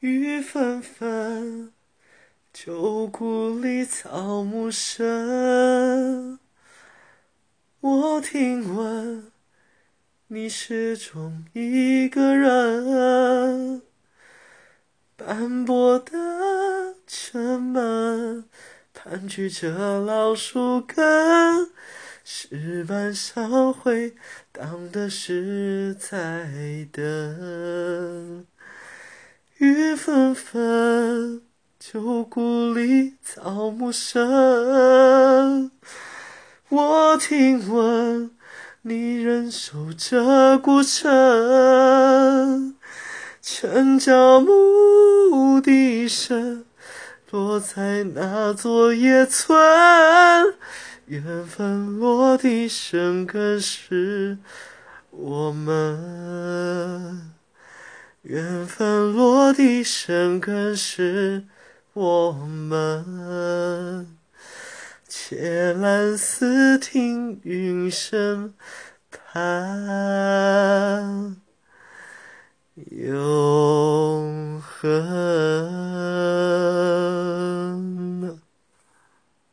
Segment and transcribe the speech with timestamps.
[0.00, 1.72] 雨纷纷，
[2.52, 6.38] 旧故里草木深。
[7.80, 9.32] 我听闻
[10.26, 13.80] 你始终一个人，
[15.16, 18.44] 斑驳的城门
[18.92, 21.70] 盘踞着老树根，
[22.22, 24.14] 石板上回
[24.52, 28.46] 荡的是在等。
[29.96, 31.42] 纷纷，
[31.80, 35.70] 旧故里草木深。
[36.68, 38.30] 我听闻
[38.82, 42.76] 你仍守着孤城，
[43.40, 46.66] 城郊牧笛声
[47.30, 49.56] 落在那座野村，
[51.06, 54.38] 缘分落地生根是
[55.10, 57.32] 我们，
[58.28, 61.44] 缘分落地生根是
[61.92, 64.18] 我们。
[65.08, 68.52] 且蓝丝听云声
[69.12, 69.36] 盼，
[72.90, 75.95] 永恒。